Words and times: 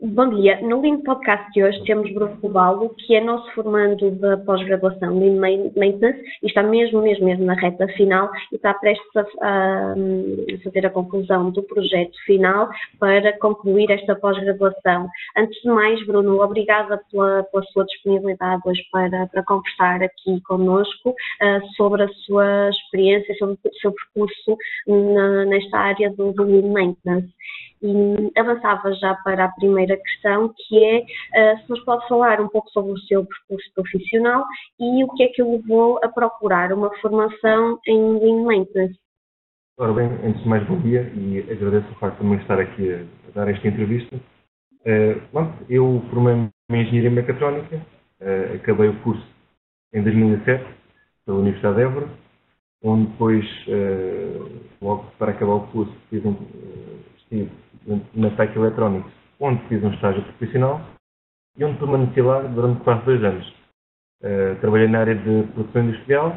Bom 0.00 0.28
dia. 0.30 0.60
No 0.62 0.80
Lean 0.80 1.00
Podcast 1.02 1.50
de 1.52 1.62
hoje 1.62 1.82
temos 1.84 2.12
Bruno 2.12 2.36
Cobalo, 2.40 2.94
que 2.94 3.14
é 3.14 3.20
nosso 3.20 3.50
formando 3.52 4.10
da 4.12 4.36
pós-graduação 4.36 5.18
Lean 5.18 5.40
Maintenance 5.40 6.22
e 6.42 6.46
está 6.46 6.62
mesmo, 6.62 7.02
mesmo, 7.02 7.24
mesmo 7.24 7.44
na 7.44 7.54
reta 7.54 7.88
final 7.88 8.30
e 8.52 8.56
está 8.56 8.74
prestes 8.74 9.16
a, 9.16 9.20
a, 9.40 9.92
a 9.92 10.62
fazer 10.62 10.86
a 10.86 10.90
conclusão 10.90 11.50
do 11.50 11.62
projeto 11.64 12.16
final 12.26 12.68
para 12.98 13.36
concluir 13.38 13.90
esta 13.90 14.14
pós-graduação. 14.14 15.08
Antes 15.36 15.60
de 15.62 15.68
mais, 15.68 16.04
Bruno, 16.06 16.40
obrigada 16.40 17.00
pela, 17.10 17.42
pela 17.44 17.62
sua 17.64 17.84
disponibilidade 17.84 18.62
hoje 18.64 18.82
para, 18.92 19.26
para 19.26 19.42
conversar 19.44 20.02
aqui 20.02 20.40
connosco 20.42 21.10
uh, 21.10 21.66
sobre 21.76 22.04
a 22.04 22.08
sua 22.26 22.70
experiência, 22.70 23.34
sobre 23.36 23.54
o 23.54 23.74
seu 23.80 23.92
percurso 23.92 24.56
na, 24.86 25.44
nesta 25.46 25.78
área 25.78 26.10
do, 26.10 26.32
do 26.32 26.46
Maintenance. 26.68 27.32
E 27.82 28.38
avançava 28.38 28.92
já 28.94 29.14
para 29.24 29.44
a 29.44 29.52
primeira 29.52 29.96
questão, 29.96 30.54
que 30.56 30.84
é 30.84 30.98
uh, 31.00 31.58
se 31.62 31.70
nos 31.70 31.84
pode 31.84 32.06
falar 32.06 32.40
um 32.40 32.48
pouco 32.48 32.70
sobre 32.70 32.92
o 32.92 32.98
seu 32.98 33.26
percurso 33.26 33.68
profissional 33.74 34.44
e 34.78 35.02
o 35.02 35.08
que 35.14 35.24
é 35.24 35.28
que 35.28 35.42
o 35.42 35.56
levou 35.56 35.98
a 36.04 36.08
procurar 36.08 36.72
uma 36.72 36.94
formação 37.00 37.80
em 37.86 38.18
Lean 38.20 38.44
Maintenance. 38.44 38.96
Ora 39.78 39.92
bem, 39.94 40.06
antes 40.24 40.40
de 40.42 40.48
mais, 40.48 40.64
bom 40.68 40.78
dia 40.80 41.10
e 41.16 41.40
agradeço 41.40 41.90
o 41.90 41.94
facto 41.96 42.18
de 42.18 42.22
também 42.22 42.38
estar 42.38 42.60
aqui 42.60 42.94
a, 42.94 43.04
dar 43.34 43.48
esta 43.48 43.66
entrevista. 43.66 44.16
Uh, 44.16 45.52
eu 45.68 46.04
formei-me 46.10 46.50
em 46.70 46.82
Engenharia 46.82 47.10
Mecatrónica, 47.10 47.76
uh, 48.20 48.54
acabei 48.54 48.90
o 48.90 49.00
curso 49.02 49.26
em 49.92 50.02
2007 50.04 50.64
pela 51.26 51.38
Universidade 51.38 51.76
de 51.76 51.82
Évora, 51.82 52.08
onde 52.84 53.10
depois, 53.10 53.44
logo 54.80 55.04
para 55.16 55.30
acabar 55.30 55.54
o 55.54 55.66
curso, 55.68 55.94
estive 56.10 57.48
na 58.14 58.30
Tech 58.36 58.56
Electronics, 58.56 59.12
onde 59.40 59.62
fiz 59.68 59.82
um 59.82 59.92
estágio 59.92 60.22
profissional 60.22 60.80
e 61.56 61.64
onde 61.64 61.78
permaneci 61.78 62.20
lá 62.20 62.42
durante 62.42 62.82
quase 62.82 63.04
dois 63.04 63.22
anos. 63.24 63.48
Uh, 64.22 64.58
trabalhei 64.60 64.88
na 64.88 65.00
área 65.00 65.14
de 65.14 65.42
produção 65.52 65.82
industrial, 65.82 66.36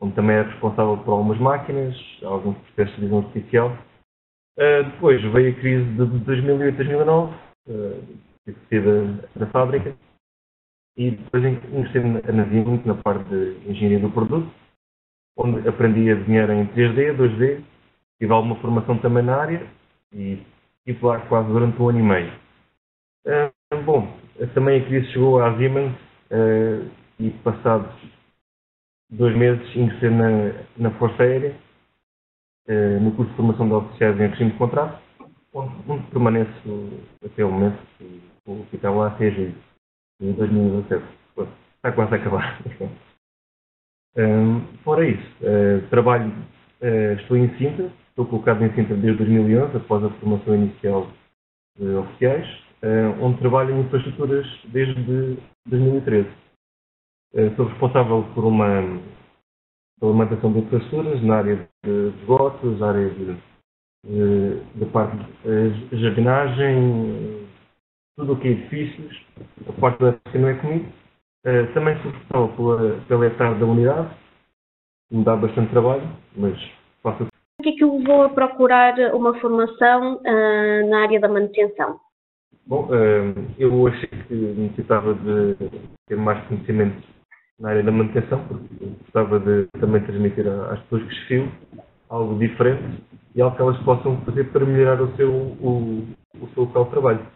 onde 0.00 0.14
também 0.14 0.36
era 0.36 0.50
responsável 0.50 0.98
por 0.98 1.12
algumas 1.12 1.38
máquinas, 1.38 1.96
alguns 2.24 2.56
processos 2.58 2.96
de 2.96 3.02
visão 3.02 3.18
artificial. 3.18 3.78
Uh, 4.58 4.84
depois 4.84 5.22
veio 5.32 5.52
a 5.52 5.60
crise 5.60 5.84
de 5.92 6.02
2008-2009, 6.24 7.34
uh, 7.68 8.18
tive 8.68 8.80
da, 9.36 9.44
da, 9.44 9.46
fábrica 9.52 9.94
e 10.96 11.12
depois 11.12 11.44
ingressei 11.44 12.02
na 12.02 12.94
na 12.94 13.02
parte 13.02 13.24
de 13.28 13.70
engenharia 13.70 14.00
do 14.00 14.10
produto, 14.10 14.50
onde 15.38 15.66
aprendi 15.68 16.10
a 16.10 16.16
desenhar 16.16 16.50
em 16.50 16.66
3D, 16.66 17.16
2D, 17.16 17.62
tive 18.18 18.32
alguma 18.32 18.56
formação 18.56 18.98
também 18.98 19.22
na 19.22 19.36
área 19.36 19.66
e 20.12 20.42
lá 21.02 21.20
quase 21.26 21.48
durante 21.48 21.80
um 21.80 21.88
ano 21.88 21.98
e 21.98 22.02
meio. 22.02 22.32
Uh, 23.26 23.82
bom, 23.84 24.16
também 24.54 24.80
a 24.80 24.86
crise 24.86 25.12
chegou 25.12 25.42
à 25.42 25.56
Siemens 25.56 25.94
uh, 26.30 26.90
e 27.18 27.30
passados 27.44 27.92
dois 29.10 29.36
meses 29.36 29.76
ingressei 29.76 30.10
na, 30.10 30.52
na 30.76 30.90
Força 30.98 31.22
Aérea, 31.22 31.54
uh, 32.68 33.00
no 33.00 33.12
curso 33.12 33.30
de 33.30 33.36
formação 33.36 33.68
de 33.68 33.74
oficiais 33.74 34.16
em 34.16 34.28
regime 34.28 34.52
de 34.52 34.58
contrato, 34.58 35.00
onde, 35.52 35.74
onde 35.88 36.06
permaneço 36.10 37.04
até 37.24 37.44
o 37.44 37.50
momento 37.50 37.78
e 38.00 38.20
vou 38.46 38.64
ficar 38.70 38.90
lá 38.90 39.16
julho 39.18 39.54
de 40.20 40.32
2017. 40.32 41.04
Está 41.76 41.92
quase 41.92 42.14
a 42.14 42.16
acabar. 42.16 42.62
fora 44.84 45.08
isso, 45.08 45.36
trabalho, 45.88 46.32
estou 47.18 47.36
em 47.36 47.48
Sintra, 47.56 47.90
Estou 48.20 48.38
colocado 48.38 48.62
em 48.62 48.74
Sintra 48.74 48.94
desde 48.96 49.24
2011, 49.24 49.78
após 49.78 50.04
a 50.04 50.10
formação 50.10 50.54
inicial 50.54 51.08
de 51.78 51.86
oficiais, 51.94 52.46
eh, 52.82 53.16
onde 53.18 53.38
trabalho 53.38 53.74
em 53.74 53.80
infraestruturas 53.80 54.46
desde 54.66 55.38
2013. 55.66 56.28
Eh, 57.32 57.50
sou 57.56 57.64
responsável 57.64 58.22
por 58.34 58.44
uma 58.44 59.00
pela 59.98 60.12
de 60.52 60.58
infraestruturas 60.58 61.22
na 61.22 61.36
área 61.36 61.68
de 61.82 62.08
esgotos, 62.20 62.82
área 62.82 63.08
de, 63.08 63.36
de, 64.06 64.64
de 64.74 64.84
parte 64.92 65.16
de 65.16 66.02
jardinagem, 66.02 67.48
tudo 68.18 68.34
o 68.34 68.38
que 68.38 68.48
é 68.48 68.50
edifícios, 68.50 69.24
a 69.66 69.72
parte 69.80 69.98
da 69.98 70.38
não 70.38 70.48
é 70.48 70.54
comigo. 70.56 70.92
Eh, 71.46 71.66
também 71.72 71.96
sou 72.02 72.10
responsável 72.10 72.54
pela, 72.54 73.00
pela 73.06 73.26
hectare 73.28 73.58
da 73.58 73.64
unidade, 73.64 74.14
me 75.10 75.24
dá 75.24 75.34
bastante 75.36 75.70
trabalho, 75.70 76.06
mas 76.36 76.60
faço 77.02 77.29
que 77.60 77.70
é 77.70 77.72
que 77.72 77.84
o 77.84 77.98
levou 77.98 78.22
a 78.22 78.28
procurar 78.28 78.94
uma 79.14 79.38
formação 79.40 80.16
uh, 80.16 80.90
na 80.90 81.02
área 81.02 81.20
da 81.20 81.28
manutenção? 81.28 81.98
Bom, 82.66 82.84
uh, 82.84 83.34
eu 83.58 83.86
achei 83.88 84.08
que 84.08 84.34
necessitava 84.34 85.14
de 85.14 85.56
ter 86.06 86.16
mais 86.16 86.44
conhecimento 86.46 87.02
na 87.58 87.70
área 87.70 87.82
da 87.82 87.92
manutenção, 87.92 88.42
porque 88.46 88.86
gostava 89.02 89.38
de 89.40 89.66
também 89.78 90.02
transmitir 90.02 90.46
às 90.46 90.80
pessoas 90.80 91.02
que 91.02 91.08
desfio 91.08 91.52
algo 92.08 92.38
diferente 92.38 93.02
e 93.34 93.42
algo 93.42 93.54
que 93.56 93.62
elas 93.62 93.78
possam 93.82 94.20
fazer 94.22 94.44
para 94.50 94.64
melhorar 94.64 95.00
o 95.02 95.14
seu, 95.16 95.30
o, 95.30 96.06
o 96.40 96.48
seu 96.54 96.64
local 96.64 96.84
de 96.84 96.90
trabalho. 96.90 97.26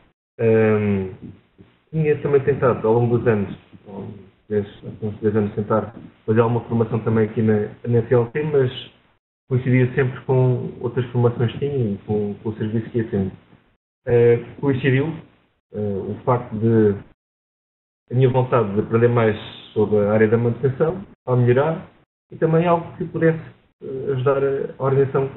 Um, 0.41 1.11
tinha 1.91 2.21
também 2.23 2.41
tentado, 2.41 2.87
ao 2.87 2.95
longo 2.95 3.19
dos 3.19 3.27
anos, 3.29 3.57
uns 5.03 5.21
10 5.21 5.37
anos, 5.37 5.55
tentar 5.55 5.95
fazer 6.27 6.41
alguma 6.41 6.61
formação 6.63 6.99
também 7.01 7.27
aqui 7.27 7.41
na, 7.41 7.69
na 7.87 8.03
mas 8.53 8.91
coincidia 9.49 9.93
sempre 9.95 10.21
com 10.23 10.73
outras 10.81 11.05
formações 11.11 11.53
que 11.53 11.59
tinha 11.59 11.99
com, 12.07 12.35
com 12.35 12.49
o 12.49 12.57
serviço 12.57 12.91
que 12.91 12.99
ia 12.99 13.11
tendo. 13.11 13.33
Uh, 14.07 14.61
coincidiu 14.61 15.07
uh, 15.73 16.11
o 16.11 16.15
facto 16.25 16.55
de 16.57 16.95
a 18.11 18.15
minha 18.15 18.29
vontade 18.29 18.75
de 18.75 18.81
aprender 18.81 19.09
mais 19.09 19.37
sobre 19.73 19.99
a 19.99 20.13
área 20.13 20.29
da 20.29 20.37
manutenção, 20.37 21.05
a 21.27 21.37
melhorar, 21.37 21.89
e 22.31 22.37
também 22.37 22.67
algo 22.67 22.97
que 22.97 23.05
pudesse 23.07 23.43
uh, 23.83 24.13
ajudar 24.13 24.39
a, 24.39 24.83
organização 24.83 25.31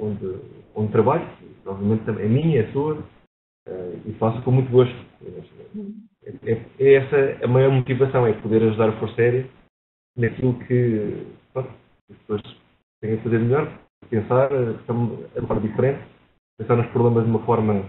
onde, 0.00 0.36
onde 0.74 0.92
trabalho, 0.92 1.26
obviamente 1.64 2.04
também 2.04 2.26
é 2.26 2.28
minha, 2.28 2.60
é 2.60 2.72
sua, 2.72 3.02
e 4.04 4.12
faço 4.14 4.42
com 4.42 4.50
muito 4.50 4.70
gosto. 4.70 4.94
É, 6.24 6.52
é, 6.52 6.66
é, 6.78 6.94
essa 6.94 7.44
a 7.44 7.48
maior 7.48 7.70
motivação, 7.70 8.26
é 8.26 8.32
poder 8.34 8.62
ajudar 8.62 8.90
a 8.90 8.98
Força 8.98 9.20
Aérea 9.20 9.48
naquilo 10.16 10.58
que 10.66 11.26
pronto, 11.52 11.70
as 12.10 12.16
pessoas 12.18 12.61
têm 13.02 13.16
que 13.16 13.24
fazer 13.24 13.38
melhor, 13.40 13.68
pensar 14.08 14.48
de 14.48 15.46
forma 15.46 15.60
diferente, 15.60 16.00
pensar 16.56 16.76
nos 16.76 16.86
problemas 16.92 17.24
de 17.24 17.30
uma 17.30 17.44
forma, 17.44 17.84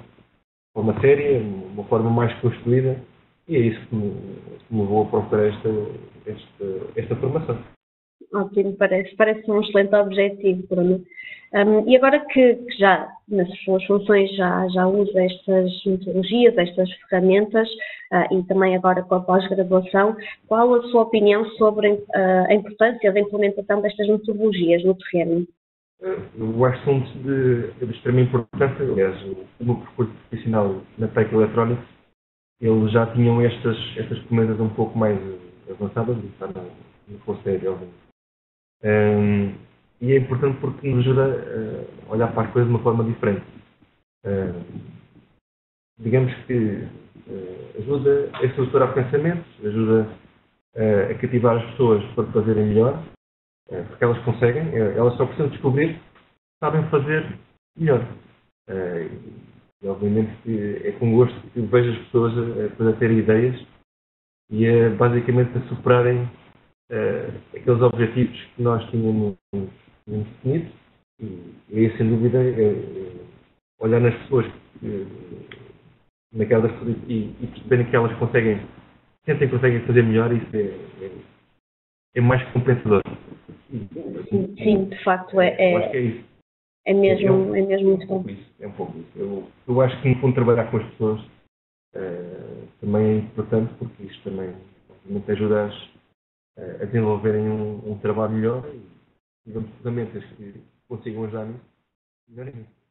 forma 0.75 0.99
séria, 0.99 1.39
uma 1.39 1.83
forma 1.85 2.09
mais 2.09 2.33
construída, 2.41 2.99
e 3.47 3.55
é 3.55 3.59
isso 3.59 3.87
que 3.87 3.95
me, 3.95 4.11
que 4.67 4.73
me 4.73 4.81
levou 4.81 5.03
a 5.03 5.09
procurar 5.09 5.47
esta, 5.47 5.69
esta, 6.25 6.99
esta 6.99 7.15
formação. 7.15 7.57
Ótimo, 8.33 8.75
parece, 8.77 9.15
parece 9.15 9.49
um 9.49 9.61
excelente 9.61 9.93
objetivo, 9.95 10.67
Bruno. 10.67 11.03
Um, 11.53 11.87
e 11.87 11.95
agora 11.95 12.19
que, 12.19 12.55
que, 12.55 12.77
já 12.79 13.07
nas 13.27 13.47
suas 13.63 13.83
funções 13.85 14.35
já, 14.35 14.67
já 14.69 14.87
usa 14.87 15.23
estas 15.23 15.85
metodologias, 15.85 16.57
estas 16.57 16.91
ferramentas, 17.09 17.69
uh, 18.11 18.35
e 18.35 18.43
também 18.47 18.75
agora 18.75 19.03
com 19.03 19.15
a 19.15 19.21
pós-graduação, 19.21 20.17
qual 20.47 20.73
a 20.73 20.81
sua 20.89 21.03
opinião 21.03 21.45
sobre 21.51 21.91
uh, 21.91 22.01
a 22.49 22.53
importância 22.53 23.13
da 23.13 23.19
implementação 23.19 23.81
destas 23.81 24.07
metodologias 24.07 24.83
no 24.83 24.95
terreno? 24.95 25.47
O 26.37 26.65
assunto 26.65 27.07
de, 27.19 27.71
de 27.85 27.93
extrema 27.93 28.21
importância, 28.21 28.83
aliás, 28.83 29.15
o 29.23 29.63
meu 29.63 29.75
percurso 29.75 30.11
profissional 30.29 30.81
na 30.97 31.07
Tech 31.07 31.33
Electronics, 31.33 31.85
eles 32.59 32.91
já 32.91 33.05
tinham 33.13 33.39
estas, 33.41 33.77
estas 33.97 34.19
comendas 34.23 34.59
um 34.59 34.69
pouco 34.69 34.97
mais 34.97 35.17
avançadas, 35.69 36.17
está 36.25 36.47
no, 36.47 37.39
Aérea, 37.45 37.77
um, 38.83 39.53
e 40.03 40.11
é 40.11 40.17
importante 40.17 40.59
porque 40.59 40.89
nos 40.89 40.99
ajuda 41.07 41.87
a 42.09 42.11
olhar 42.11 42.33
para 42.33 42.43
as 42.43 42.51
coisas 42.51 42.69
de 42.69 42.75
uma 42.75 42.83
forma 42.83 43.05
diferente. 43.05 43.45
Um, 44.25 44.61
digamos 45.97 46.33
que 46.45 46.53
uh, 46.55 47.79
ajuda 47.79 48.29
a 48.33 48.43
estruturar 48.43 48.93
pensamentos, 48.93 49.45
ajuda 49.63 50.09
a 50.75 51.13
cativar 51.19 51.55
as 51.57 51.71
pessoas 51.71 52.03
para 52.15 52.25
fazerem 52.31 52.65
melhor, 52.65 53.03
porque 53.67 54.03
elas 54.03 54.17
conseguem, 54.25 54.75
elas 54.75 55.15
só 55.17 55.27
precisam 55.27 55.49
descobrir 55.49 55.93
que 55.93 56.01
sabem 56.63 56.89
fazer 56.89 57.37
melhor. 57.77 58.03
e 59.83 59.87
obviamente 59.87 60.33
é 60.83 60.91
com 60.93 61.15
gosto 61.15 61.39
que 61.51 61.61
vejo 61.61 61.91
as 61.91 62.05
pessoas 62.05 62.33
a, 62.79 62.89
a 62.89 62.93
ter 62.93 63.11
ideias 63.11 63.63
e 64.49 64.67
a, 64.67 64.89
basicamente 64.95 65.55
a 65.59 65.61
superarem 65.67 66.27
aqueles 67.55 67.81
objetivos 67.83 68.43
que 68.55 68.63
nós 68.63 68.83
tínhamos 68.89 69.37
definidos. 70.07 70.71
E, 71.19 71.55
e 71.69 71.97
sem 71.97 72.09
dúvida, 72.09 72.39
é, 72.39 72.49
é 72.49 73.13
olhar 73.79 73.99
nas 73.99 74.15
pessoas 74.23 74.45
que, 74.79 75.07
naquelas, 76.33 76.71
e, 77.07 77.35
e 77.41 77.47
perceberem 77.47 77.85
que 77.89 77.95
elas 77.95 78.17
conseguem, 78.17 78.59
sentem 79.25 79.47
que 79.47 79.55
conseguem 79.55 79.85
fazer 79.85 80.03
melhor, 80.03 80.31
isso 80.33 80.55
é, 80.55 81.05
é, 81.05 81.11
é 82.15 82.21
mais 82.21 82.43
compensador. 82.51 83.01
Sim, 83.69 84.55
sim, 84.57 84.85
de 84.85 85.03
facto 85.03 85.39
é. 85.39 85.55
é, 85.57 85.77
acho 85.77 85.91
que 85.91 85.97
é 85.97 86.01
isso. 86.01 86.33
É 86.85 86.93
mesmo, 86.93 87.27
é, 87.27 87.31
um, 87.31 87.55
é 87.55 87.61
mesmo 87.61 87.89
muito 87.89 88.07
bom. 88.07 88.25
Isso, 88.27 88.53
é 88.59 88.67
um 88.67 88.71
pouco 88.73 88.97
isso. 88.97 89.11
Eu, 89.15 89.47
eu 89.67 89.81
acho 89.81 90.01
que, 90.01 90.09
no 90.09 90.19
fundo, 90.19 90.35
trabalhar 90.35 90.69
com 90.69 90.77
as 90.77 90.89
pessoas 90.91 91.21
uh, 91.95 92.67
também 92.81 93.05
é 93.05 93.17
importante 93.19 93.73
porque 93.79 94.03
isto 94.03 94.23
também 94.23 94.53
obviamente 94.89 95.31
ajuda 95.31 95.69
a 96.57 96.85
desenvolverem 96.85 97.49
um, 97.49 97.91
um, 97.91 97.97
trabalho 97.97 98.33
melhor 98.33 98.63
e 98.67 98.81
digamos 99.45 99.69
ferramentas 99.81 100.23
que 100.37 100.61
consigam 100.87 101.23
ajudar 101.25 101.45
nisso, 101.45 101.65
melhorem 102.29 102.61
isso 102.61 102.83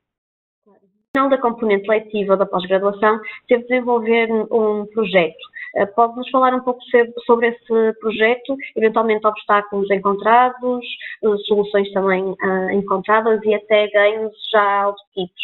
final 1.14 1.28
da 1.28 1.36
componente 1.36 1.86
letiva 1.88 2.38
da 2.38 2.46
pós-graduação, 2.46 3.20
teve 3.46 3.62
de 3.64 3.68
desenvolver 3.68 4.32
um 4.50 4.86
projeto. 4.86 5.36
Eh, 5.76 5.86
pode-nos 5.86 6.28
falar 6.30 6.54
um 6.54 6.60
pouco 6.60 6.80
sobre 7.26 7.48
esse 7.48 8.00
projeto, 8.00 8.56
eventualmente 8.74 9.26
obstáculos 9.26 9.90
encontrados, 9.90 10.84
eh, 11.22 11.36
soluções 11.46 11.92
também 11.92 12.34
ah, 12.40 12.72
encontradas 12.72 13.40
e 13.44 13.54
até 13.54 13.88
ganhos 13.88 14.32
já 14.50 14.88
obtidos? 14.88 15.42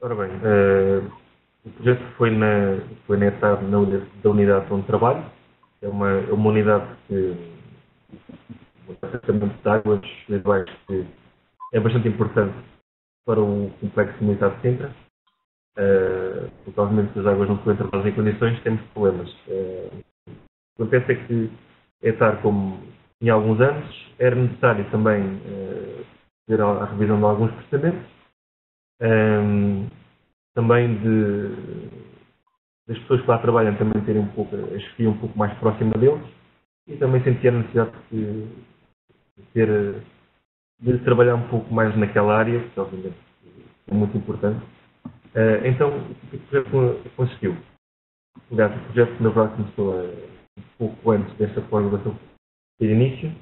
Ora 0.00 0.14
bem, 0.14 0.30
uh, 0.30 1.12
o 1.66 1.70
projeto 1.70 2.02
foi 2.16 2.30
na, 2.30 2.80
foi 3.06 3.16
na 3.18 3.26
etapa 3.26 3.62
da 3.62 4.30
unidade 4.30 4.72
onde 4.72 4.86
trabalho. 4.86 5.24
É 5.82 5.88
uma, 5.88 6.10
é 6.10 6.32
uma 6.32 6.48
unidade 6.48 6.86
que 7.08 7.36
o 8.88 8.94
tratamento 8.94 9.62
de 9.62 9.68
águas 9.68 10.00
que 10.86 11.06
é 11.72 11.80
bastante 11.80 12.08
importante 12.08 12.54
para 13.24 13.40
o 13.40 13.70
complexo 13.80 14.22
militar 14.22 14.50
de 14.56 14.62
Sintra. 14.62 14.94
Uh, 15.78 16.50
porque, 16.64 16.80
obviamente, 16.80 17.12
se 17.14 17.20
as 17.20 17.26
águas 17.26 17.48
não 17.48 17.58
forem 17.58 17.78
tratadas 17.78 18.06
em 18.06 18.14
condições, 18.14 18.62
temos 18.62 18.82
problemas. 18.92 19.32
Uh, 19.48 20.04
o 20.78 20.86
que 20.86 20.96
acontece 20.96 21.12
é 21.12 21.26
que 21.26 21.50
é 22.02 22.08
estar 22.10 22.42
como 22.42 22.78
em 23.22 23.30
alguns 23.30 23.60
anos, 23.60 24.12
era 24.18 24.34
necessário 24.34 24.84
também 24.90 25.22
uh, 25.22 26.04
fazer 26.44 26.60
a, 26.60 26.66
a, 26.66 26.84
revisão 26.86 27.18
de 27.18 27.24
alguns 27.24 27.52
procedimentos, 27.52 28.10
um, 29.00 29.86
também 30.54 30.98
de, 30.98 31.48
das 32.88 32.98
pessoas 32.98 33.20
que 33.22 33.28
lá 33.28 33.38
trabalham 33.38 33.76
também 33.76 34.02
terem 34.04 34.22
um 34.22 34.28
pouco, 34.28 34.56
a 34.56 34.78
chefia 34.78 35.08
um 35.08 35.16
pouco 35.16 35.38
mais 35.38 35.56
próxima 35.58 35.92
deles 35.92 36.20
e 36.88 36.96
também 36.96 37.22
sentir 37.22 37.48
a 37.48 37.52
necessidade 37.52 37.92
de, 38.10 38.48
de 39.36 39.44
ter 39.52 40.02
de 40.82 40.98
trabalhar 40.98 41.36
um 41.36 41.48
pouco 41.48 41.72
mais 41.72 41.96
naquela 41.96 42.36
área, 42.36 42.60
que 42.68 42.80
obviamente 42.80 43.16
é 43.88 43.94
muito 43.94 44.16
importante. 44.16 44.60
Uh, 45.34 45.64
então, 45.64 45.96
o 45.96 46.14
que 46.28 46.36
o 46.36 46.40
projeto 46.40 47.10
consistiu? 47.16 47.56
Aliás, 48.50 48.74
o 48.76 48.84
projeto, 48.86 49.22
na 49.22 49.30
verdade, 49.30 49.56
começou 49.56 49.92
a, 49.92 50.02
um 50.58 50.62
pouco 50.78 51.10
antes 51.12 51.32
desta 51.36 51.60
pós-graduação 51.62 52.18
ter 52.78 52.90
início, 52.90 53.32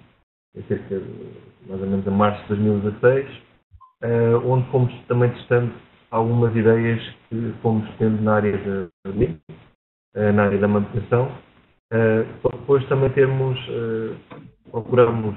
cerca 0.68 1.00
de 1.00 1.68
mais 1.68 1.80
ou 1.80 1.86
menos 1.88 2.06
a 2.06 2.10
março 2.10 2.42
de 2.42 2.48
2016, 2.48 3.28
uh, 3.28 3.40
eh, 4.02 4.36
onde 4.44 4.70
fomos 4.70 4.92
também 5.06 5.32
testando 5.32 5.72
algumas 6.10 6.54
ideias 6.54 7.00
que 7.28 7.54
fomos 7.62 7.88
tendo 7.96 8.20
na 8.22 8.34
área 8.34 8.58
de, 8.58 9.24
uh, 9.24 10.32
na 10.34 10.44
área 10.44 10.58
da 10.58 10.68
manutenção, 10.68 11.32
uh, 11.92 12.50
depois 12.52 12.86
também 12.88 13.10
termos, 13.10 13.58
procuramos 14.70 15.36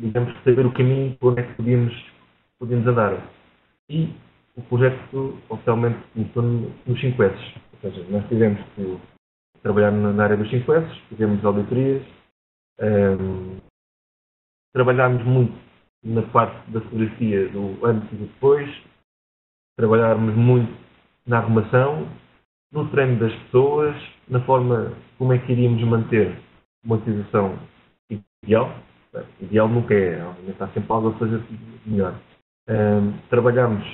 digamos, 0.00 0.34
saber 0.42 0.66
o 0.66 0.72
caminho 0.72 1.16
por 1.18 1.32
onde 1.32 1.42
é 1.42 1.46
que 1.46 1.54
podíamos, 1.54 1.94
podíamos 2.58 2.86
andar. 2.86 3.30
E 3.88 4.14
o 4.56 4.62
projeto 4.62 5.38
oficialmente 5.48 5.98
começou 6.14 6.42
nos 6.86 7.00
5 7.00 7.22
S. 7.22 7.54
Ou 7.72 7.80
seja, 7.80 8.10
nós 8.10 8.26
tivemos 8.28 8.60
que 8.74 8.98
trabalhar 9.62 9.90
na 9.90 10.24
área 10.24 10.36
dos 10.36 10.48
5 10.50 10.72
S, 10.72 11.00
fizemos 11.08 11.44
auditorias, 11.44 12.02
um, 12.80 13.58
trabalhámos 14.72 15.22
muito 15.24 15.54
na 16.02 16.22
parte 16.22 16.70
da 16.70 16.80
fotografia 16.80 17.48
do 17.48 17.84
antes 17.84 18.10
e 18.12 18.16
do 18.16 18.26
depois, 18.26 18.70
trabalhámos 19.76 20.34
muito 20.34 20.72
na 21.26 21.38
arrumação, 21.38 22.08
no 22.72 22.88
treino 22.90 23.18
das 23.18 23.34
pessoas, 23.44 23.96
na 24.28 24.40
forma 24.40 24.92
como 25.18 25.32
é 25.32 25.38
que 25.38 25.52
iríamos 25.52 25.82
manter 25.82 26.36
uma 26.84 26.96
utilização 26.96 27.58
ideal, 28.42 28.74
ideal 29.40 29.68
nunca 29.68 29.94
é, 29.94 30.24
obviamente 30.24 30.62
há 30.62 30.68
sempre 30.68 30.92
algo 30.92 31.08
a 31.08 31.18
fazer 31.18 31.42
melhor. 31.84 32.14
Um, 32.68 33.12
trabalhamos 33.28 33.84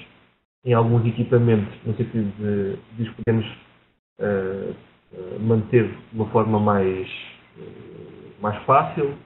em 0.65 0.75
alguns 0.75 1.07
equipamentos 1.07 1.73
no 1.85 1.95
sentido 1.97 2.31
de, 2.37 2.77
de 2.97 3.09
os 3.09 3.17
podemos 3.17 3.47
uh, 4.21 5.41
manter 5.41 5.89
de 5.89 6.17
uma 6.17 6.29
forma 6.31 6.59
mais, 6.61 7.09
uh, 7.57 8.43
mais 8.43 8.63
fácil. 8.65 9.17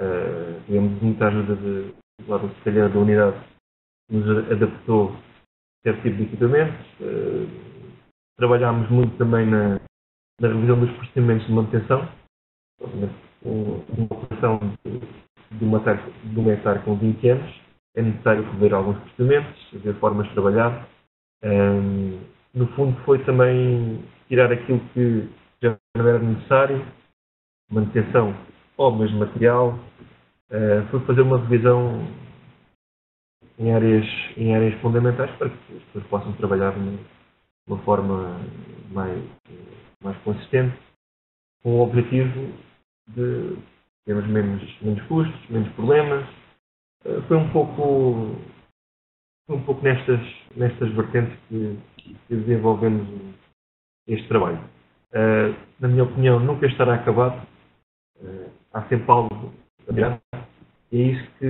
Uh, 0.00 0.60
tivemos 0.64 1.02
muita 1.02 1.26
ajuda 1.26 1.56
de, 1.56 1.94
claro, 2.24 2.46
o 2.46 2.54
secretário 2.56 2.94
da 2.94 2.98
unidade 3.00 3.36
nos 4.10 4.50
adaptou 4.50 5.14
certo 5.82 6.02
tipo 6.02 6.16
de 6.16 6.22
equipamentos. 6.22 6.86
Uh, 7.00 7.69
trabalhámos 8.40 8.88
muito 8.90 9.16
também 9.18 9.46
na, 9.46 9.78
na 10.40 10.48
revisão 10.48 10.80
dos 10.80 10.90
procedimentos 10.96 11.46
de 11.46 11.52
manutenção. 11.52 12.08
Uma 13.42 14.06
operação 14.10 14.58
de 15.52 15.64
uma, 15.64 15.78
hectare 16.52 16.82
com 16.84 16.96
20 16.96 17.28
anos, 17.28 17.60
é 17.94 18.02
necessário 18.02 18.42
rever 18.52 18.72
alguns 18.72 18.98
procedimentos, 18.98 19.70
ver 19.72 19.94
formas 19.96 20.26
de 20.28 20.32
trabalhar. 20.32 20.88
Um, 21.44 22.18
no 22.54 22.66
fundo, 22.68 22.98
foi 23.04 23.22
também 23.24 24.02
tirar 24.28 24.50
aquilo 24.50 24.80
que 24.94 25.28
já 25.62 25.76
não 25.94 26.08
era 26.08 26.18
necessário, 26.18 26.84
manutenção 27.70 28.34
ou 28.76 28.96
mesmo 28.96 29.18
material, 29.18 29.78
uh, 30.50 30.86
foi 30.90 31.00
fazer 31.00 31.20
uma 31.20 31.38
revisão 31.38 32.06
em 33.58 33.72
áreas, 33.74 34.06
em 34.38 34.54
áreas 34.54 34.80
fundamentais 34.80 35.30
para 35.32 35.50
que 35.50 35.76
as 35.76 35.82
pessoas 35.84 36.06
possam 36.06 36.32
trabalhar 36.34 36.74
de 37.66 37.72
uma 37.72 37.82
forma 37.82 38.40
mais, 38.90 39.22
mais 40.02 40.16
consistente, 40.18 40.76
com 41.62 41.76
o 41.76 41.82
objetivo 41.82 42.52
de 43.08 43.56
termos 44.04 44.26
menos, 44.26 44.80
menos 44.80 45.02
custos, 45.06 45.48
menos 45.48 45.68
problemas. 45.74 46.26
Uh, 47.04 47.22
foi 47.28 47.36
um 47.36 47.50
pouco 47.50 48.36
foi 49.46 49.56
um 49.56 49.62
pouco 49.64 49.82
nestas, 49.82 50.20
nestas 50.56 50.92
vertentes 50.94 51.36
que, 51.48 51.76
que 51.96 52.16
desenvolvemos 52.36 53.08
este 54.06 54.28
trabalho. 54.28 54.60
Uh, 55.12 55.54
na 55.80 55.88
minha 55.88 56.04
opinião, 56.04 56.38
nunca 56.38 56.66
estará 56.66 56.94
acabado. 56.94 57.46
Uh, 58.20 58.50
há 58.72 58.82
sempre 58.88 59.10
algo 59.10 59.52
a 59.88 59.92
melhorar. 59.92 60.20
E 60.92 61.00
é 61.00 61.02
isso 61.02 61.30
que 61.38 61.44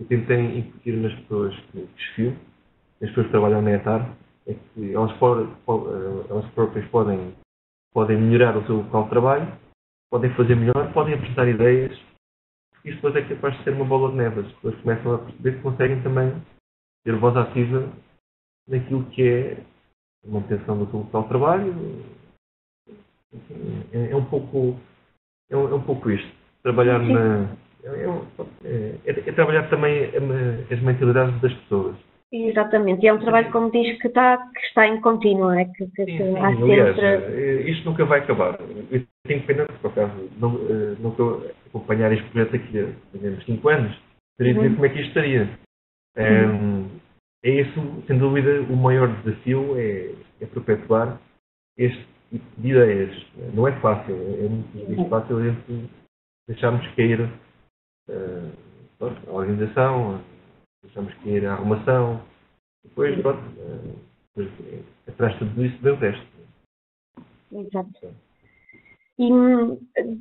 eu 0.00 0.06
tentei 0.06 0.58
incutir 0.58 0.96
nas 0.96 1.14
pessoas 1.20 1.56
que 1.72 1.88
desfio, 1.96 2.36
nas 3.00 3.10
pessoas 3.10 3.26
que 3.26 3.32
trabalham 3.32 3.62
na 3.62 3.72
ETAR, 3.72 4.16
é 4.48 4.54
que 4.54 4.94
elas, 4.94 5.12
por, 5.18 5.48
elas 6.28 6.46
próprias 6.52 6.88
podem, 6.90 7.34
podem 7.92 8.18
melhorar 8.18 8.56
o 8.56 8.66
seu 8.66 8.76
local 8.78 9.04
de 9.04 9.10
trabalho 9.10 9.58
podem 10.10 10.34
fazer 10.34 10.54
melhor, 10.54 10.92
podem 10.92 11.14
apresentar 11.14 11.48
ideias, 11.48 11.92
isto 12.84 12.96
depois 12.96 13.16
é 13.16 13.22
capaz 13.22 13.56
de 13.58 13.64
ser 13.64 13.70
uma 13.72 13.84
bola 13.84 14.10
de 14.10 14.16
neve. 14.16 14.40
As 14.40 14.52
pessoas 14.54 14.80
começam 14.80 15.14
a 15.14 15.18
perceber 15.18 15.56
que 15.56 15.62
conseguem 15.62 16.02
também 16.02 16.42
ter 17.04 17.16
voz 17.16 17.36
ativa 17.36 17.92
naquilo 18.66 19.04
que 19.10 19.22
é 19.22 19.62
a 20.26 20.30
manutenção 20.30 20.78
do 20.78 20.90
seu 20.90 21.00
local 21.00 21.22
de 21.22 21.28
trabalho. 21.28 21.74
É, 23.92 24.10
é, 24.10 24.16
um 24.16 24.24
pouco 24.24 24.78
é 25.50 25.56
um, 25.56 25.68
é 25.68 25.74
um 25.74 25.82
pouco 25.82 26.10
isto. 26.10 26.32
Trabalhar 26.62 26.98
na. 27.00 27.56
É, 27.84 29.00
é, 29.04 29.10
é, 29.10 29.32
trabalhar 29.32 29.68
também 29.70 30.10
as 30.70 30.80
mentalidades 30.80 31.40
das 31.40 31.52
pessoas. 31.54 31.96
Exatamente, 32.30 33.04
e 33.04 33.08
é 33.08 33.12
um 33.12 33.18
trabalho, 33.18 33.50
como 33.50 33.70
diz, 33.70 33.98
que 34.00 34.08
está, 34.08 34.36
que 34.36 34.60
está 34.66 34.86
em 34.86 35.00
contínuo, 35.00 35.50
é 35.50 35.64
que, 35.64 35.86
que, 35.86 36.04
sim, 36.04 36.18
sim. 36.18 36.36
há 36.36 36.48
Aliás, 36.48 36.94
sempre... 36.94 37.06
Eh, 37.06 37.70
isto 37.70 37.88
nunca 37.88 38.04
vai 38.04 38.20
acabar. 38.20 38.58
Eu 38.90 39.02
tenho 39.26 39.46
pena, 39.46 39.64
por 39.80 39.90
acaso, 39.90 40.28
não, 40.38 40.56
eh, 40.56 40.96
não 41.00 41.10
estou 41.10 41.42
a 41.42 41.68
acompanhar 41.68 42.12
este 42.12 42.28
projeto 42.30 42.56
aqui 42.56 42.80
há 42.80 43.44
5 43.46 43.68
anos, 43.70 43.98
teria 44.36 44.52
de 44.52 44.60
ver 44.60 44.66
uhum. 44.68 44.74
como 44.74 44.86
é 44.86 44.88
que 44.90 45.00
isto 45.00 45.08
estaria. 45.08 45.58
Uhum. 46.18 46.88
é 47.44 47.50
isso, 47.50 48.02
sem 48.06 48.18
dúvida, 48.18 48.60
o 48.62 48.76
maior 48.76 49.08
desafio 49.22 49.78
é, 49.78 50.12
é 50.40 50.46
perpetuar 50.46 51.18
este 51.78 52.06
tipo 52.30 52.44
de 52.58 52.68
ideias. 52.68 53.26
Não 53.54 53.66
é 53.66 53.72
fácil, 53.80 54.14
é 54.14 54.48
muito 54.48 55.00
uhum. 55.00 55.08
fácil 55.08 55.42
gente 55.44 55.90
deixarmos 56.46 56.86
cair 56.94 57.20
uh, 57.22 58.52
a 59.00 59.32
organização, 59.32 60.20
deixamos 60.82 61.14
cair 61.14 61.46
a 61.46 61.54
arrumação, 61.54 62.22
depois, 62.84 63.20
pronto, 63.20 63.42
depois, 64.34 64.84
atrás 65.06 65.32
de 65.34 65.38
tudo 65.40 65.64
isso 65.64 65.78
vem 65.82 65.92
o 65.92 65.96
resto. 65.96 66.26
Exato. 67.52 68.14
E 69.18 69.28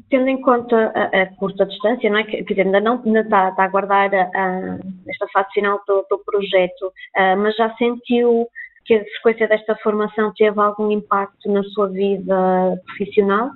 tendo 0.09 0.27
em 0.27 0.41
conta 0.41 0.91
a, 0.95 1.21
a, 1.21 1.25
curta 1.35 1.67
distância, 1.67 2.09
não 2.09 2.17
é? 2.17 2.23
que, 2.23 2.43
que 2.43 2.59
ainda 2.59 2.79
não 2.79 2.95
está, 2.95 3.49
está 3.49 3.61
a 3.61 3.65
aguardar 3.65 4.09
a, 4.13 4.21
a, 4.23 4.79
esta 5.07 5.27
fase 5.31 5.49
final 5.53 5.79
do, 5.87 6.03
do 6.09 6.17
projeto, 6.25 6.87
uh, 6.87 7.37
mas 7.37 7.55
já 7.55 7.71
sentiu 7.75 8.47
que 8.85 8.95
a 8.95 9.03
frequência 9.03 9.47
desta 9.47 9.75
formação 9.83 10.33
teve 10.35 10.59
algum 10.59 10.89
impacto 10.89 11.51
na 11.51 11.61
sua 11.65 11.89
vida 11.89 12.81
profissional? 12.87 13.51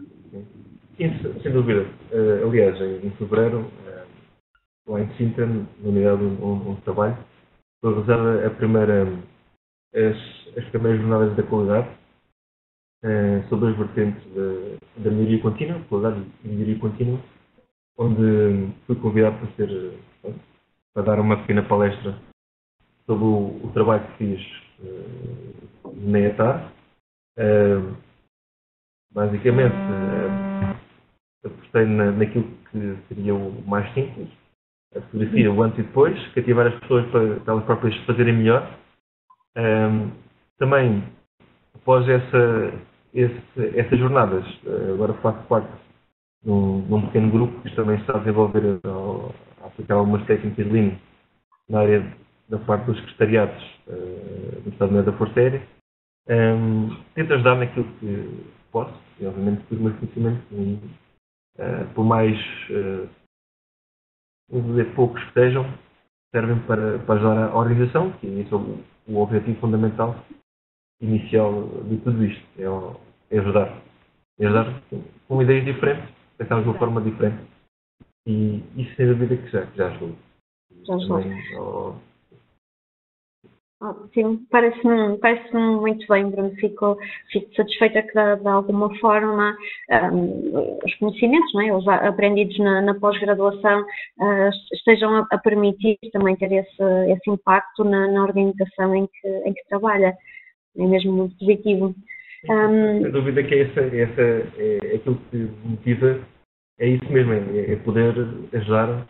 Sim, 0.98 1.12
sem 1.42 1.52
dúvida. 1.52 1.88
Uh, 2.12 2.48
aliás, 2.48 2.80
em, 2.80 3.08
em 3.08 3.12
fevereiro, 3.12 3.66
lá 4.88 5.02
em 5.02 5.14
Sintra, 5.16 5.46
na 5.46 5.66
unidade 5.84 6.24
onde, 6.24 6.70
onde 6.70 6.82
trabalho, 6.82 7.18
foi 7.82 7.94
realizada 7.94 8.48
a 8.48 8.50
primeira, 8.52 9.04
as, 9.94 10.58
as 10.58 10.70
primeiras 10.70 11.02
jornadas 11.02 11.36
da 11.36 11.44
qualidade 11.44 11.90
uh, 13.04 13.50
sobre 13.50 13.70
as 13.70 13.78
vertentes 13.78 14.24
da, 14.34 15.10
melhoria 15.12 15.42
contínua, 15.42 15.82
qualidade 15.90 16.26
e 16.44 16.48
melhoria 16.48 16.80
contínua, 16.80 17.20
onde 17.98 18.74
fui 18.86 18.96
convidado 18.98 19.38
para 19.38 19.56
ser 19.56 20.00
para 20.94 21.04
dar 21.04 21.20
uma 21.22 21.38
pequena 21.38 21.64
palestra 21.64 22.20
sobre 23.06 23.24
o, 23.24 23.66
o 23.66 23.72
trabalho 23.74 24.06
que 24.08 24.18
fiz 24.18 24.42
uh, 24.80 25.94
na 25.96 26.20
ETAR. 26.20 26.72
Basicamente, 29.14 29.76
apostei 31.44 31.86
na, 31.86 32.12
naquilo 32.12 32.46
que 32.70 32.98
seria 33.08 33.34
o 33.34 33.62
mais 33.68 33.92
simples, 33.94 34.30
a 34.96 35.02
fotografia, 35.02 35.52
o 35.52 35.64
antes 35.64 35.80
e 35.80 35.84
depois, 35.84 36.28
cativar 36.34 36.68
as 36.68 36.80
pessoas 36.80 37.06
para, 37.12 37.36
para 37.40 37.54
elas 37.54 37.66
próprias 37.66 37.96
fazerem 38.06 38.36
melhor. 38.36 38.78
Um, 39.58 40.12
também, 40.58 41.04
após 41.76 42.08
essa, 42.08 42.74
esse, 43.14 43.78
essas 43.78 44.00
jornadas, 44.00 44.46
agora 44.94 45.14
faço 45.16 45.42
parte 45.48 45.72
de 46.44 46.50
um, 46.50 46.96
um, 46.96 47.02
pequeno 47.08 47.32
grupo 47.32 47.62
que 47.62 47.76
também 47.76 47.98
está 47.98 48.16
a 48.16 48.20
desenvolver, 48.20 48.80
a, 48.84 49.64
a 49.64 49.68
aplicar 49.68 49.96
algumas 49.96 50.26
técnicas 50.26 50.68
Lean 50.72 50.98
na 51.70 51.80
área 51.80 52.18
da 52.50 52.58
parte 52.60 52.86
dos 52.86 53.00
secretariados 53.00 53.64
uh, 53.88 54.62
do 54.62 54.70
Estado 54.70 55.04
da 55.04 55.14
Força 55.14 55.40
Aérea. 55.40 55.62
Um, 56.28 56.98
tento 57.16 57.34
ajudar 57.34 57.56
naquilo 57.56 57.86
que 58.00 58.46
posso, 58.72 58.94
e 59.20 59.26
obviamente 59.26 59.64
com 59.64 59.76
os 59.76 59.82
meus 59.82 59.96
conhecimentos, 59.98 60.44
uh, 60.52 61.94
por 61.96 62.04
mais 62.04 62.38
uh, 62.70 63.08
vamos 64.52 64.68
dizer, 64.68 64.94
poucos 64.94 65.24
que 65.26 65.34
sejam, 65.34 65.66
servem 66.36 66.60
para, 66.68 67.00
para 67.00 67.16
ajudar 67.16 67.50
a 67.50 67.56
organização, 67.56 68.12
que 68.14 68.28
é 68.28 68.56
o, 68.56 68.80
o 69.08 69.22
objetivo 69.22 69.60
fundamental 69.60 70.16
inicial 71.02 71.68
de 71.90 71.98
tudo 71.98 72.24
isto, 72.24 72.46
é, 72.60 73.36
é 73.36 73.40
ajudar. 73.40 73.82
É 74.40 74.46
ajudar 74.46 74.82
com 75.28 75.42
ideias 75.42 75.66
diferentes, 75.66 76.10
pensar 76.38 76.62
de 76.62 76.70
uma 76.70 76.78
forma 76.78 77.02
diferente. 77.02 77.42
E 78.28 78.64
isso 78.76 78.96
sem 78.96 79.08
dúvida 79.08 79.36
que 79.36 79.50
já, 79.50 79.66
já 79.76 79.88
ajudou. 79.88 80.16
Já 80.86 80.98
Sim, 84.14 84.46
parece-me 84.52 85.18
parece 85.18 85.52
muito 85.56 86.06
bem, 86.08 86.30
Bruno. 86.30 86.52
Fico, 86.58 87.00
fico 87.32 87.56
satisfeita 87.56 88.04
que, 88.04 88.14
de, 88.14 88.36
de 88.44 88.48
alguma 88.48 88.96
forma, 89.00 89.58
um, 90.14 90.78
os 90.86 90.96
conhecimentos, 90.96 91.52
não 91.56 91.62
é? 91.62 91.76
os 91.76 91.88
aprendidos 91.88 92.60
na, 92.60 92.82
na 92.82 92.94
pós-graduação, 92.94 93.82
uh, 93.82 94.50
estejam 94.72 95.16
a, 95.16 95.28
a, 95.32 95.38
permitir 95.40 95.98
também 96.14 96.36
ter 96.36 96.52
esse, 96.52 96.84
esse 97.12 97.30
impacto 97.30 97.84
na, 97.84 98.08
na 98.08 98.22
organização 98.22 98.96
em 98.96 99.08
que, 99.08 99.28
em 99.28 99.54
que 99.54 99.68
trabalha. 99.68 100.16
É 100.78 100.86
mesmo 100.86 101.12
muito 101.12 101.36
positivo. 101.40 101.96
Um, 102.50 103.02
Sem 103.02 103.12
dúvida 103.12 103.44
que 103.44 103.56
essa, 103.56 103.82
essa 103.82 104.22
é 104.58 104.96
aquilo 104.96 105.18
que 105.32 105.38
motiva, 105.66 106.20
é 106.80 106.88
isso 106.88 107.12
mesmo, 107.12 107.34
é, 107.34 107.74
é 107.74 107.76
poder 107.78 108.14
ajudar 108.54 109.08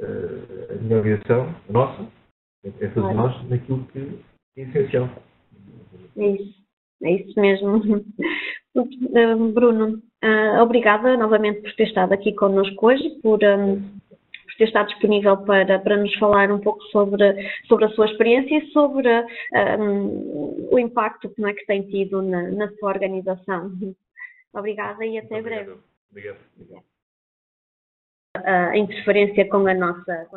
uh, 0.00 0.72
a 0.72 0.74
minha 0.82 0.96
organização, 0.96 1.54
a 1.68 1.72
nossa, 1.72 2.19
é 2.64 2.70
todos 2.70 2.94
claro. 2.94 3.16
nós 3.16 3.48
naquilo 3.48 3.86
que 3.86 4.20
é 4.56 4.62
essencial. 4.62 5.08
É 6.16 6.26
isso, 6.26 6.64
é 7.02 7.10
isso 7.12 7.40
mesmo. 7.40 7.82
Eh, 8.72 9.34
Bruno, 9.52 10.00
uh, 10.22 10.62
obrigada 10.62 11.16
novamente 11.16 11.62
por 11.62 11.74
ter 11.74 11.88
estado 11.88 12.12
aqui 12.12 12.32
connosco 12.34 12.86
hoje, 12.86 13.10
por, 13.20 13.40
um, 13.42 13.80
por 13.80 14.54
ter 14.58 14.68
estado 14.68 14.88
disponível 14.88 15.38
para, 15.38 15.80
para 15.80 15.96
nos 15.96 16.14
falar 16.18 16.52
um 16.52 16.60
pouco 16.60 16.80
sobre, 16.84 17.50
sobre 17.66 17.86
a 17.86 17.90
sua 17.90 18.06
experiência 18.06 18.58
e 18.58 18.70
sobre 18.70 19.08
um, 19.80 20.68
o 20.72 20.78
impacto 20.78 21.28
que, 21.30 21.44
é, 21.44 21.52
que 21.52 21.66
tem 21.66 21.82
tido 21.82 22.22
na, 22.22 22.48
na 22.50 22.68
sua 22.74 22.90
organização. 22.90 23.72
Obrigada 24.52 25.04
e 25.04 25.18
até 25.18 25.40
Obrigado. 25.40 25.82
breve. 26.12 26.38
Obrigado. 26.56 26.84
A 28.36 28.76
interferência 28.76 29.48
com 29.48 29.66
a 29.66 29.74
nossa. 29.74 30.28